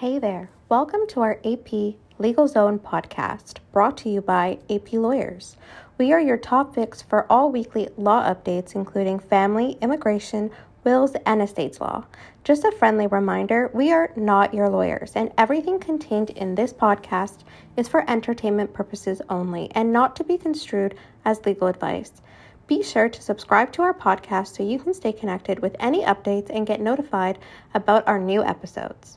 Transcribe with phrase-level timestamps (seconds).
[0.00, 0.50] Hey there.
[0.68, 5.56] Welcome to our AP Legal Zone podcast, brought to you by AP Lawyers.
[5.96, 10.50] We are your top fix for all weekly law updates, including family, immigration,
[10.84, 12.04] wills, and estates law.
[12.44, 17.38] Just a friendly reminder we are not your lawyers, and everything contained in this podcast
[17.78, 20.94] is for entertainment purposes only and not to be construed
[21.24, 22.20] as legal advice.
[22.66, 26.50] Be sure to subscribe to our podcast so you can stay connected with any updates
[26.50, 27.38] and get notified
[27.72, 29.16] about our new episodes.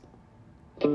[0.80, 0.92] Hello,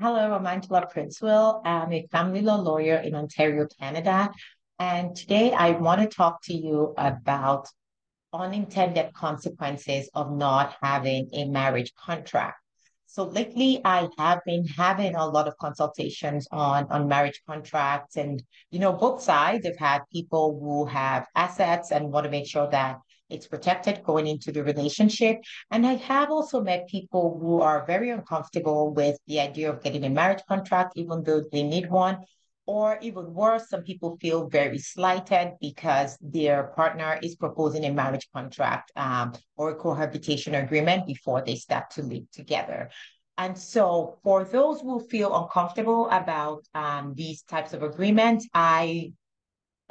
[0.00, 1.64] I'm Angela Princewill.
[1.64, 4.30] I'm a family law lawyer in Ontario, Canada.
[4.80, 7.68] And today I want to talk to you about
[8.32, 12.59] unintended consequences of not having a marriage contract.
[13.12, 18.16] So lately, I have been having a lot of consultations on, on marriage contracts.
[18.16, 22.46] And, you know, both sides have had people who have assets and want to make
[22.46, 25.38] sure that it's protected going into the relationship.
[25.72, 30.04] And I have also met people who are very uncomfortable with the idea of getting
[30.04, 32.18] a marriage contract, even though they need one.
[32.66, 38.28] Or even worse, some people feel very slighted because their partner is proposing a marriage
[38.32, 42.90] contract um, or a cohabitation agreement before they start to live together.
[43.38, 49.12] And so, for those who feel uncomfortable about um, these types of agreements, I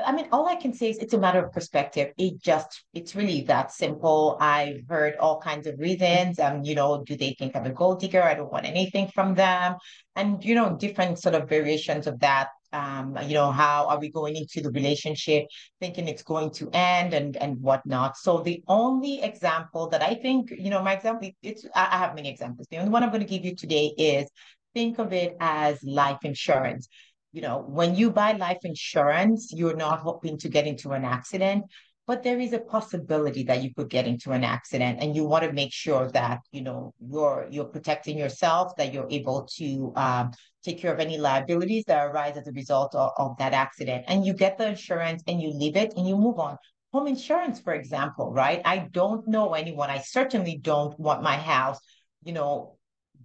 [0.06, 2.14] I mean, all I can say is it's a matter of perspective.
[2.18, 4.38] It just, it's really that simple.
[4.40, 6.40] I've heard all kinds of reasons.
[6.40, 8.22] Um, you know, do they think I'm a gold digger?
[8.24, 9.76] I don't want anything from them.
[10.16, 12.50] And, you know, different sort of variations of that.
[12.72, 15.46] Um, you know, how are we going into the relationship
[15.80, 18.18] thinking it's going to end and and whatnot?
[18.18, 22.30] So the only example that I think, you know, my example, it's I have many
[22.30, 22.68] examples.
[22.70, 24.30] The only one I'm going to give you today is
[24.74, 26.88] think of it as life insurance
[27.32, 31.66] you know, when you buy life insurance, you're not hoping to get into an accident,
[32.10, 35.44] but there is a possibility that you could get into an accident and you want
[35.44, 40.32] to make sure that, you know, you're you're protecting yourself, that you're able to um,
[40.64, 44.06] take care of any liabilities that arise as a result of, of that accident.
[44.08, 46.58] And you get the insurance and you leave it and you move on
[46.92, 48.64] home insurance, for example, right?
[48.66, 49.92] I don't know anyone.
[49.92, 51.78] I certainly don't want my house,
[52.24, 52.79] you know,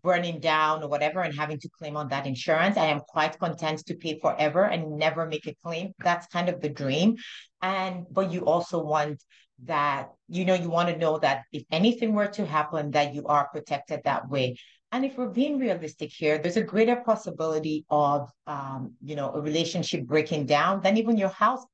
[0.05, 2.77] burning down or whatever and having to claim on that insurance.
[2.77, 5.93] I am quite content to pay forever and never make a claim.
[5.99, 7.17] That's kind of the dream.
[7.63, 9.23] And but you also want
[9.65, 13.27] that, you know, you want to know that if anything were to happen, that you
[13.27, 14.57] are protected that way.
[14.93, 19.41] And if we're being realistic here, there's a greater possibility of, um, you know, a
[19.41, 21.65] relationship breaking down than even your house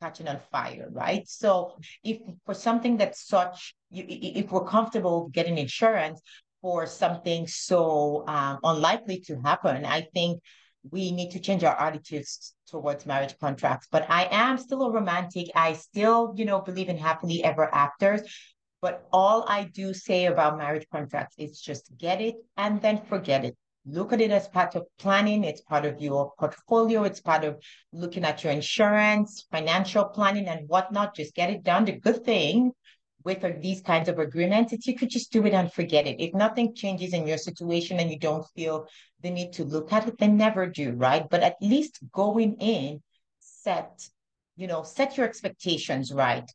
[0.00, 1.28] catching on fire, right?
[1.28, 6.20] So if for something that's such, if we're comfortable getting insurance,
[6.62, 10.40] for something so um, unlikely to happen, I think
[10.90, 13.88] we need to change our attitudes towards marriage contracts.
[13.90, 15.48] But I am still a romantic.
[15.54, 18.22] I still, you know, believe in happily ever afters.
[18.80, 23.44] But all I do say about marriage contracts is just get it and then forget
[23.44, 23.56] it.
[23.86, 25.44] Look at it as part of planning.
[25.44, 27.04] It's part of your portfolio.
[27.04, 27.62] It's part of
[27.92, 31.14] looking at your insurance, financial planning, and whatnot.
[31.14, 31.84] Just get it done.
[31.84, 32.72] The good thing
[33.24, 36.20] with these kinds of agreements, it's you could just do it and forget it.
[36.20, 38.86] If nothing changes in your situation and you don't feel
[39.20, 41.28] the need to look at it, then never do, right?
[41.28, 43.02] But at least going in,
[43.38, 44.02] set,
[44.56, 46.50] you know, set your expectations right.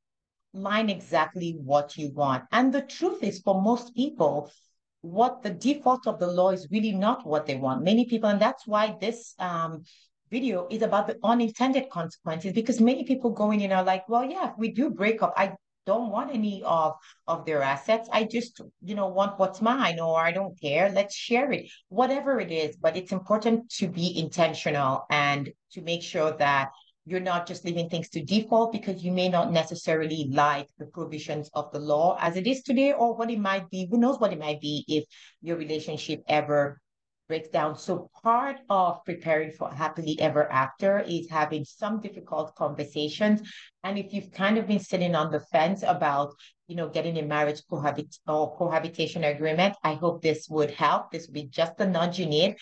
[0.53, 2.45] Line exactly what you want.
[2.51, 4.51] And the truth is, for most people,
[5.01, 7.83] what the default of the law is really not what they want.
[7.83, 9.83] Many people, and that's why this um,
[10.31, 14.53] video is about the unintended consequences because many people going in are like, well, yeah,
[14.57, 15.53] we do break up, I
[15.85, 16.93] don't want any of
[17.27, 18.09] of their assets.
[18.11, 20.89] I just you know want what's mine or i don't care.
[20.89, 21.69] Let's share it.
[21.89, 26.69] Whatever it is but it's important to be intentional and to make sure that
[27.05, 31.49] you're not just leaving things to default because you may not necessarily like the provisions
[31.53, 33.87] of the law as it is today or what it might be.
[33.89, 35.05] Who knows what it might be if
[35.41, 36.81] your relationship ever
[37.27, 37.77] breaks down.
[37.77, 43.41] So part of preparing for happily ever after is having some difficult conversations.
[43.83, 46.33] And if you've kind of been sitting on the fence about,
[46.67, 51.11] you know, getting a marriage cohabit or cohabitation agreement, I hope this would help.
[51.11, 52.55] This would be just the nudge you need.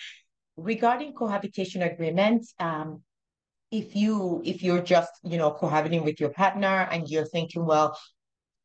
[0.55, 3.01] Regarding cohabitation agreements, um,
[3.71, 7.97] if you if you're just you know cohabiting with your partner and you're thinking, well,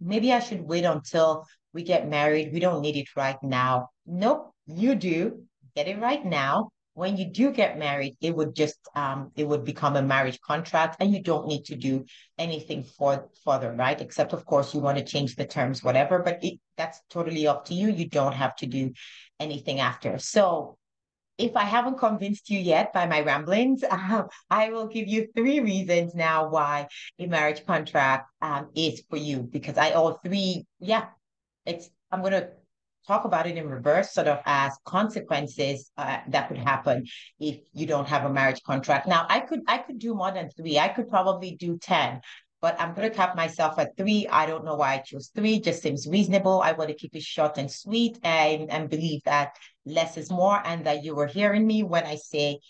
[0.01, 2.53] maybe I should wait until we get married.
[2.53, 3.89] We don't need it right now.
[4.06, 5.48] Nope, you do
[5.79, 6.71] get it right now.
[6.95, 10.97] When you do get married, it would just um, it would become a marriage contract,
[10.99, 12.05] and you don't need to do
[12.37, 14.01] anything for further, right?
[14.01, 16.19] Except, of course, you want to change the terms, whatever.
[16.19, 17.89] But it, that's totally up to you.
[17.91, 18.93] You don't have to do
[19.39, 20.19] anything after.
[20.19, 20.77] So
[21.47, 25.61] if I haven't convinced you yet by my ramblings, um, I will give you three
[25.61, 26.89] reasons now why
[27.21, 29.39] a marriage contract um, is for you.
[29.57, 31.05] Because I all three, yeah,
[31.65, 32.49] it's I'm gonna
[33.08, 37.06] talk about it in reverse, sort of as consequences uh, that could happen
[37.40, 39.08] if you don't have a marriage contract.
[39.08, 40.78] Now, I could I could do more than three.
[40.78, 42.20] I could probably do ten,
[42.60, 44.28] but I'm going to cap myself at three.
[44.28, 45.58] I don't know why I chose three.
[45.58, 46.60] Just seems reasonable.
[46.60, 49.56] I want to keep it short and sweet and, and believe that
[49.87, 52.60] less is more and that you were hearing me when I say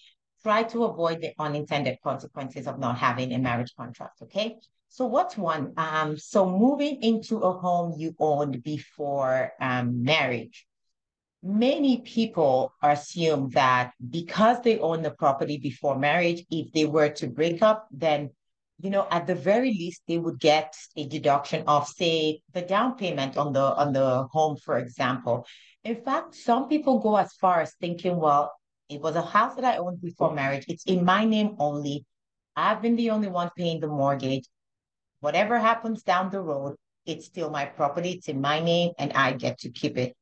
[0.43, 4.23] try to avoid the unintended consequences of not having a marriage contract.
[4.23, 4.57] Okay.
[4.89, 5.75] So what's one?
[5.77, 10.67] Um, so moving into a home you owned before um, marriage.
[11.43, 17.29] Many people assume that because they own the property before marriage, if they were to
[17.29, 18.31] break up, then
[18.81, 22.97] you know, at the very least, they would get a deduction of, say, the down
[22.97, 25.47] payment on the on the home, for example.
[25.83, 28.53] In fact, some people go as far as thinking, well,
[28.89, 30.65] it was a house that I owned before marriage.
[30.69, 32.05] It's in my name only.
[32.57, 34.49] I've been the only one paying the mortgage.
[35.21, 38.13] Whatever happens down the road, it's still my property.
[38.13, 40.15] It's in my name, and I get to keep it.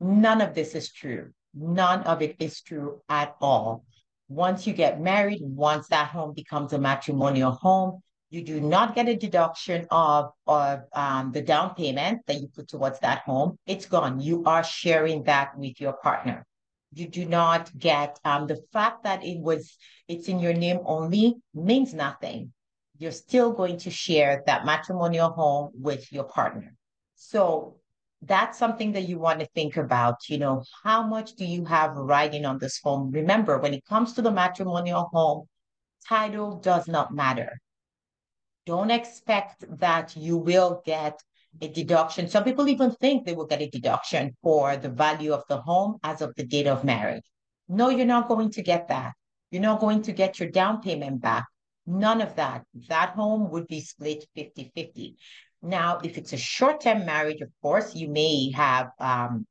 [0.00, 1.32] None of this is true.
[1.54, 3.84] None of it is true at all.
[4.28, 8.00] Once you get married, once that home becomes a matrimonial home,
[8.30, 12.68] you do not get a deduction of, of um, the down payment that you put
[12.68, 13.58] towards that home.
[13.66, 14.20] It's gone.
[14.20, 16.44] You are sharing that with your partner.
[16.92, 19.76] You do not get um, the fact that it was
[20.08, 22.52] it's in your name only means nothing.
[22.98, 26.74] You're still going to share that matrimonial home with your partner.
[27.14, 27.76] So
[28.22, 30.28] that's something that you want to think about.
[30.28, 33.10] You know, how much do you have riding on this home?
[33.10, 35.46] Remember, when it comes to the matrimonial home,
[36.08, 37.60] title does not matter.
[38.66, 41.20] Don't expect that you will get
[41.60, 42.28] a deduction.
[42.28, 45.98] Some people even think they will get a deduction for the value of the home
[46.02, 47.24] as of the date of marriage.
[47.68, 49.12] No, you're not going to get that.
[49.50, 51.46] You're not going to get your down payment back.
[51.86, 52.64] None of that.
[52.88, 55.16] That home would be split 50 50.
[55.62, 59.46] Now, if it's a short-term marriage, of course, you may have, um,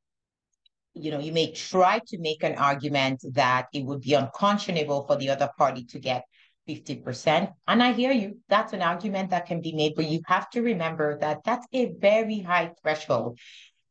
[0.93, 5.17] you know, you may try to make an argument that it would be unconscionable for
[5.17, 6.23] the other party to get
[6.67, 7.51] 50%.
[7.67, 8.39] And I hear you.
[8.49, 11.93] That's an argument that can be made, but you have to remember that that's a
[11.99, 13.39] very high threshold.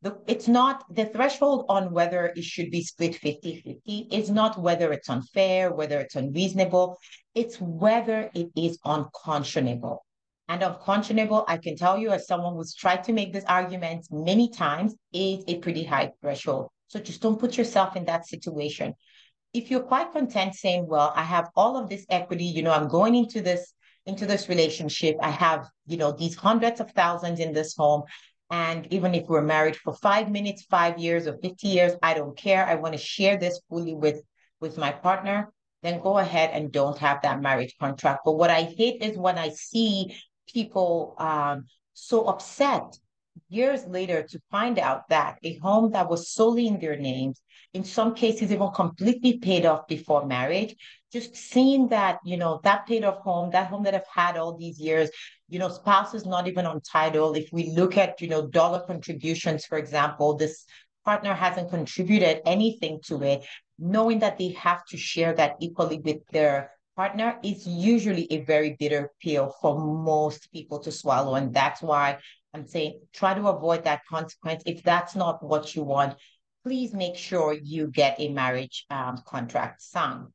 [0.03, 4.59] The, it's not the threshold on whether it should be split 50 50 is not
[4.59, 6.99] whether it's unfair, whether it's unreasonable.
[7.33, 10.05] It's whether it is unconscionable
[10.49, 14.49] and unconscionable, I can tell you as someone who's tried to make this argument many
[14.49, 16.69] times, is a pretty high threshold.
[16.87, 18.93] So just don't put yourself in that situation.
[19.57, 22.87] If you're quite content saying, well, I have all of this equity, you know, I'm
[22.87, 23.73] going into this
[24.05, 25.17] into this relationship.
[25.21, 28.03] I have, you know, these hundreds of thousands in this home.
[28.49, 32.37] And even if we're married for five minutes, five years, or 50 years, I don't
[32.37, 32.65] care.
[32.65, 34.21] I want to share this fully with,
[34.61, 35.51] with my partner
[35.83, 38.21] then go ahead and don't have that marriage contract.
[38.25, 40.15] But what I hate is when I see
[40.51, 42.97] people um, so upset
[43.49, 47.41] years later to find out that a home that was solely in their names,
[47.73, 50.75] in some cases even completely paid off before marriage,
[51.11, 54.57] just seeing that, you know, that paid off home, that home that I've had all
[54.57, 55.09] these years,
[55.49, 57.33] you know, spouse is not even on title.
[57.33, 60.65] If we look at, you know, dollar contributions, for example, this
[61.05, 63.45] partner hasn't contributed anything to it,
[63.79, 68.75] knowing that they have to share that equally with their partner is usually a very
[68.79, 71.35] bitter pill for most people to swallow.
[71.35, 72.17] And that's why
[72.53, 74.63] I'm saying try to avoid that consequence.
[74.65, 76.17] If that's not what you want,
[76.63, 80.27] please make sure you get a marriage um, contract signed.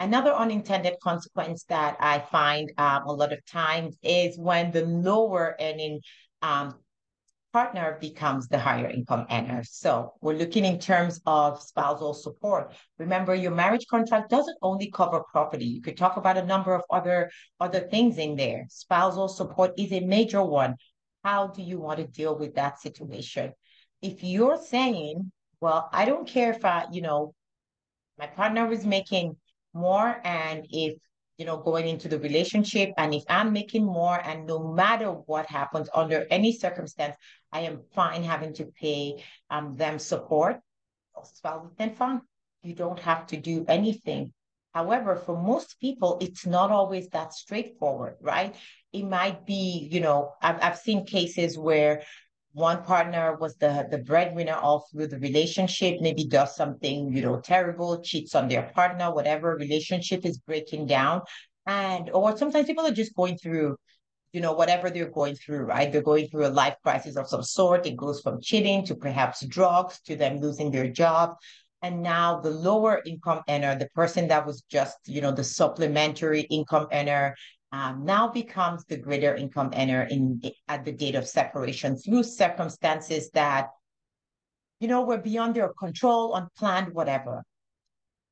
[0.00, 5.56] Another unintended consequence that I find um, a lot of times is when the lower
[5.60, 6.00] earning
[6.42, 6.74] um,
[7.52, 9.62] partner becomes the higher income earner.
[9.64, 12.72] So we're looking in terms of spousal support.
[12.98, 15.66] Remember, your marriage contract doesn't only cover property.
[15.66, 17.30] You could talk about a number of other,
[17.60, 18.66] other things in there.
[18.68, 20.76] Spousal support is a major one.
[21.24, 23.52] How do you want to deal with that situation?
[24.00, 25.30] If you're saying,
[25.60, 27.34] well, I don't care if I, you know,
[28.18, 29.36] my partner is making
[29.74, 30.94] more and if
[31.38, 32.90] you know, going into the relationship.
[32.96, 37.16] And if I'm making more, and no matter what happens, under any circumstance,
[37.52, 40.60] I am fine having to pay um, them support,
[41.76, 42.22] then fine.
[42.62, 44.32] You don't have to do anything.
[44.72, 48.54] However, for most people, it's not always that straightforward, right?
[48.92, 52.02] It might be, you know, I've, I've seen cases where
[52.52, 57.40] one partner was the the breadwinner all through the relationship maybe does something you know
[57.40, 61.22] terrible cheats on their partner whatever relationship is breaking down
[61.66, 63.74] and or sometimes people are just going through
[64.32, 67.42] you know whatever they're going through right they're going through a life crisis of some
[67.42, 71.36] sort it goes from cheating to perhaps drugs to them losing their job
[71.82, 76.42] And now the lower income earner, the person that was just, you know, the supplementary
[76.42, 77.34] income earner,
[77.72, 83.30] um, now becomes the greater income earner in at the date of separation through circumstances
[83.32, 83.66] that,
[84.80, 87.42] you know, were beyond their control, unplanned, whatever.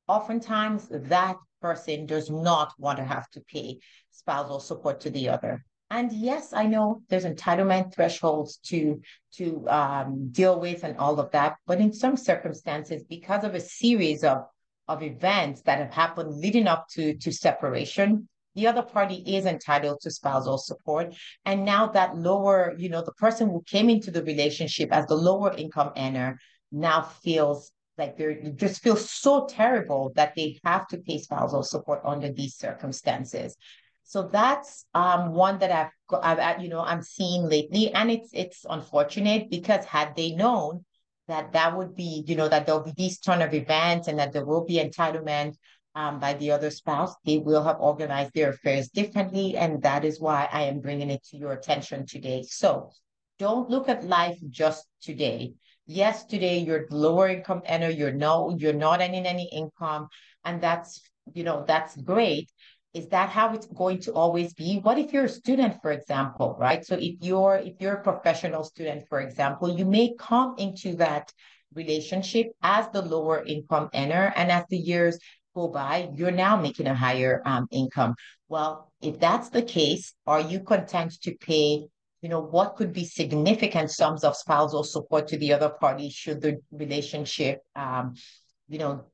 [0.09, 3.79] Oftentimes, that person does not want to have to pay
[4.11, 5.65] spousal support to the other.
[5.91, 9.01] And yes, I know there's entitlement thresholds to
[9.37, 13.61] to um, deal with and all of that, but in some circumstances, because of a
[13.61, 14.45] series of
[14.87, 20.01] of events that have happened leading up to to separation, the other party is entitled
[20.03, 21.15] to spousal support.
[21.45, 25.17] And now that lower, you know, the person who came into the relationship as the
[25.17, 26.39] lower income earner
[26.71, 32.01] now feels like they just feel so terrible that they have to pay spousal support
[32.05, 33.57] under these circumstances.
[34.11, 38.67] So that's um, one that I've, I've, you know, I'm seeing lately, and it's it's
[38.69, 40.85] unfortunate because had they known
[41.29, 44.33] that that would be, you know, that there'll be these ton of events and that
[44.33, 45.55] there will be entitlement
[45.95, 50.19] um, by the other spouse, they will have organized their affairs differently, and that is
[50.19, 52.43] why I am bringing it to your attention today.
[52.43, 52.91] So
[53.39, 55.53] don't look at life just today.
[55.87, 60.09] Yes, today you're lower income earner, you're no, you're not earning any income,
[60.45, 61.01] and that's
[61.33, 62.51] you know that's great
[62.93, 64.79] is that how it's going to always be?
[64.79, 66.85] What if you're a student for example right?
[66.85, 71.33] So if you're if you're a professional student for example you may come into that
[71.75, 75.19] relationship as the lower income earner and as the years
[75.55, 78.15] go by you're now making a higher um, income.
[78.49, 81.87] Well if that's the case are you content to pay
[82.23, 86.41] you know what could be significant sums of spousal support to the other party should
[86.41, 88.15] the relationship um,
[88.69, 89.05] you know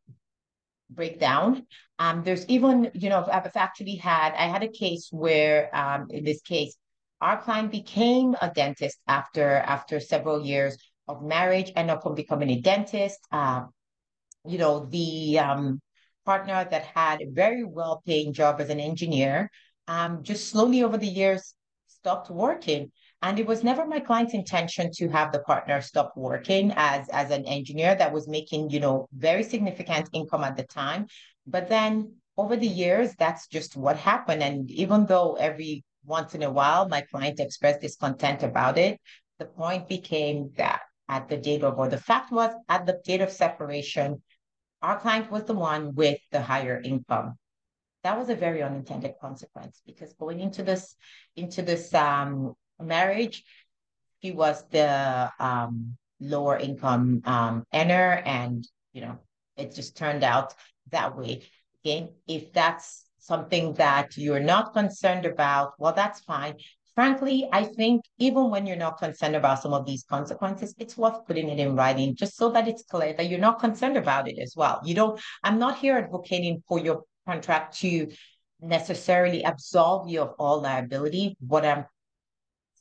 [0.90, 1.66] break down.
[1.98, 6.24] Um, there's even, you know, I've actually had, I had a case where, um, in
[6.24, 6.76] this case,
[7.20, 10.76] our client became a dentist after after several years
[11.08, 13.18] of marriage, and up from becoming a dentist.
[13.32, 13.62] Uh,
[14.44, 15.80] you know, the um,
[16.24, 19.50] partner that had a very well-paying job as an engineer,
[19.88, 21.54] um, just slowly over the years
[21.86, 22.92] stopped working.
[23.22, 27.30] And it was never my client's intention to have the partner stop working as, as
[27.30, 31.06] an engineer that was making, you know, very significant income at the time.
[31.46, 34.42] But then over the years, that's just what happened.
[34.42, 39.00] And even though every once in a while my client expressed discontent about it,
[39.38, 43.20] the point became that at the date of, or the fact was at the date
[43.20, 44.22] of separation,
[44.82, 47.34] our client was the one with the higher income.
[48.02, 50.94] That was a very unintended consequence because going into this
[51.34, 52.54] into this um,
[52.84, 53.44] marriage,
[54.18, 59.18] he was the um, lower income um, earner, and you know
[59.56, 60.54] it just turned out
[60.90, 61.42] that way.
[61.84, 66.54] Again, if that's something that you're not concerned about, well, that's fine.
[66.94, 71.26] Frankly, I think even when you're not concerned about some of these consequences, it's worth
[71.26, 74.38] putting it in writing just so that it's clear that you're not concerned about it
[74.38, 74.80] as well.
[74.82, 78.08] You don't, I'm not here advocating for your contract to
[78.60, 81.36] necessarily absolve you of all liability.
[81.40, 81.84] What I'm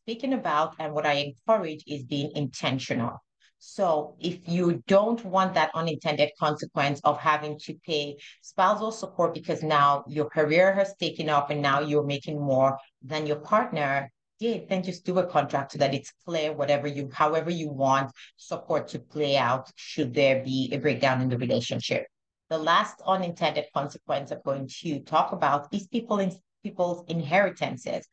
[0.05, 3.23] speaking about and what I encourage is being intentional.
[3.57, 9.63] So if you don't want that unintended consequence of having to pay spousal support because
[9.63, 14.69] now your career has taken off and now you're making more than your partner did,
[14.69, 18.87] then just do a contract so that it's clear whatever you, however you want support
[18.89, 22.05] to play out should there be a breakdown in the relationship.
[22.51, 26.31] The last unintended consequence I'm going to talk about is people in
[26.61, 28.07] people's inheritances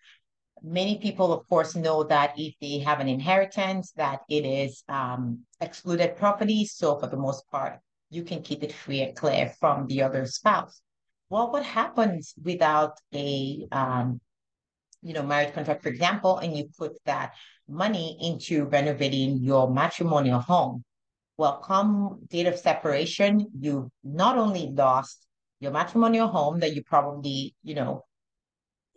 [0.63, 5.41] many people, of course, know that if they have an inheritance, that it is um,
[5.61, 6.65] excluded property.
[6.65, 7.79] So for the most part,
[8.11, 10.81] you can keep it free and clear from the other spouse.
[11.31, 14.21] Well, what happens without a um,
[15.03, 17.33] you know marriage contract, for example, and you put that
[17.69, 20.85] money into renovating your matrimonial home?
[21.39, 25.27] Well, come date of separation, you not only lost
[25.59, 28.05] your matrimonial home that you probably you know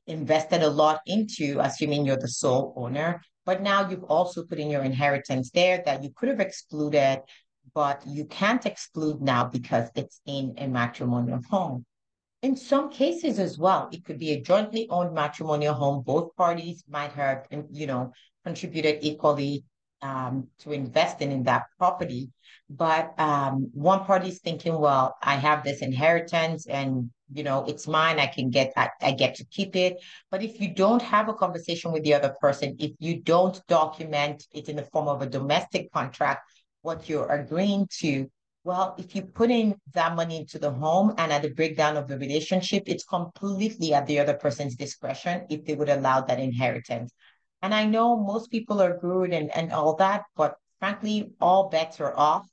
[0.07, 3.21] invested a lot into, assuming you're the sole owner.
[3.45, 7.21] But now you've also put in your inheritance there that you could have excluded,
[7.73, 11.85] but you can't exclude now because it's in a matrimonial home.
[12.41, 16.03] In some cases as well, it could be a jointly owned matrimonial home.
[16.03, 18.11] Both parties might have, you know,
[18.43, 19.63] contributed equally
[20.01, 22.29] um, to investing in that property.
[22.69, 27.87] But um, one party is thinking, well, I have this inheritance and you know it's
[27.87, 29.97] mine i can get I, I get to keep it
[30.31, 34.45] but if you don't have a conversation with the other person if you don't document
[34.51, 36.49] it in the form of a domestic contract
[36.81, 38.29] what you're agreeing to
[38.63, 42.07] well if you put in that money into the home and at the breakdown of
[42.07, 47.11] the relationship it's completely at the other person's discretion if they would allow that inheritance
[47.61, 51.99] and i know most people are good and, and all that but frankly all bets
[51.99, 52.47] are off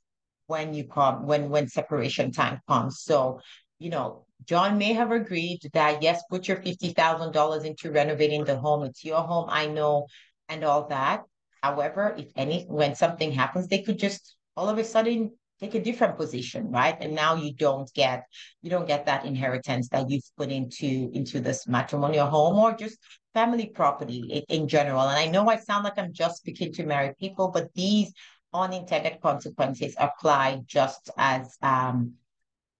[0.47, 2.99] when you come when when separation time comes.
[2.99, 3.39] So,
[3.79, 8.83] you know, John may have agreed that yes, put your $50,000 into renovating the home.
[8.83, 10.07] It's your home, I know,
[10.49, 11.23] and all that.
[11.61, 15.83] However, if any, when something happens, they could just all of a sudden take a
[15.83, 16.97] different position, right?
[16.99, 18.25] And now you don't get
[18.61, 22.97] you don't get that inheritance that you've put into into this matrimonial home or just
[23.33, 25.01] family property in, in general.
[25.01, 28.11] And I know I sound like I'm just speaking to married people, but these
[28.53, 32.13] unintended consequences apply just as um,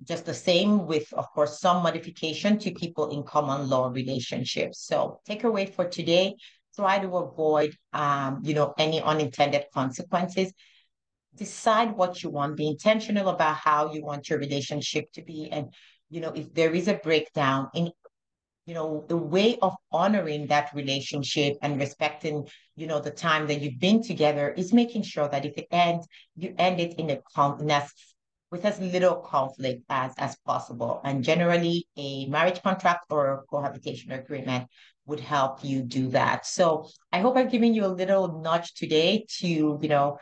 [0.04, 4.86] just the same with, of course, some modification to people in common law relationships.
[4.86, 6.36] So takeaway for today,
[6.76, 10.52] try to avoid, um, you know, any unintended consequences.
[11.36, 15.50] Decide what you want, be intentional about how you want your relationship to be.
[15.52, 15.74] And,
[16.10, 17.92] you know, if there is a breakdown in
[18.66, 23.60] you know the way of honoring that relationship and respecting you know the time that
[23.62, 27.20] you've been together is making sure that if it ends you end it in a
[27.36, 27.60] calm
[28.54, 34.68] with as little conflict as as possible and generally a marriage contract or cohabitation agreement
[35.08, 39.26] would help you do that so i hope i've given you a little nudge today
[39.28, 40.18] to you know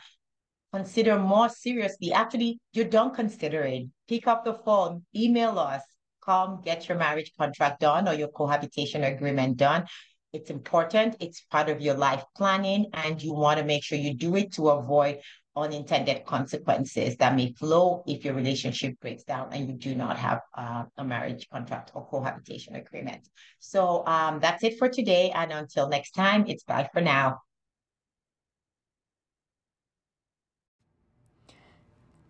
[0.73, 3.83] consider more seriously actually you don't consider it.
[4.07, 5.83] pick up the phone email us
[6.21, 9.85] come get your marriage contract done or your cohabitation agreement done.
[10.33, 11.17] It's important.
[11.19, 14.53] It's part of your life planning, and you want to make sure you do it
[14.53, 15.19] to avoid
[15.55, 20.41] unintended consequences that may flow if your relationship breaks down and you do not have
[20.55, 23.27] uh, a marriage contract or cohabitation agreement.
[23.59, 25.31] So um, that's it for today.
[25.35, 27.41] And until next time, it's bye for now.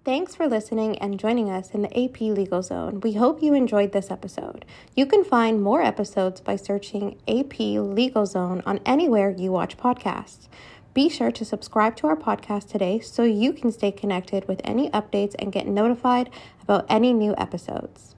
[0.04, 3.02] Thanks for listening and joining us in the AP Legal Zone.
[3.02, 4.66] We hope you enjoyed this episode.
[4.96, 10.48] You can find more episodes by searching AP Legal Zone on anywhere you watch podcasts.
[10.94, 14.90] Be sure to subscribe to our podcast today so you can stay connected with any
[14.90, 16.30] updates and get notified
[16.62, 18.16] about any new episodes.